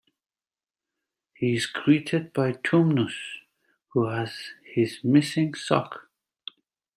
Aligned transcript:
He 1.35 1.53
is 1.53 1.67
greeted 1.67 2.33
by 2.33 2.53
Tumnus, 2.53 3.13
who 3.89 4.07
has 4.07 4.33
his 4.65 5.03
missing 5.03 5.53
sock. 5.53 6.07